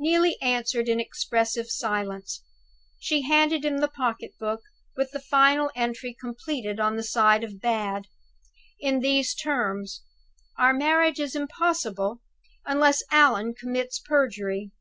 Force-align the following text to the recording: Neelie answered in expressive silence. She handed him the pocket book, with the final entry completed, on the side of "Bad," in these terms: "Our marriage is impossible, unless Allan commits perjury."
Neelie 0.00 0.34
answered 0.42 0.88
in 0.88 0.98
expressive 0.98 1.70
silence. 1.70 2.42
She 2.98 3.22
handed 3.22 3.64
him 3.64 3.78
the 3.78 3.86
pocket 3.86 4.32
book, 4.40 4.62
with 4.96 5.12
the 5.12 5.20
final 5.20 5.70
entry 5.76 6.16
completed, 6.20 6.80
on 6.80 6.96
the 6.96 7.04
side 7.04 7.44
of 7.44 7.60
"Bad," 7.60 8.08
in 8.80 8.98
these 8.98 9.36
terms: 9.36 10.02
"Our 10.58 10.72
marriage 10.74 11.20
is 11.20 11.36
impossible, 11.36 12.22
unless 12.66 13.04
Allan 13.12 13.54
commits 13.54 14.00
perjury." 14.00 14.72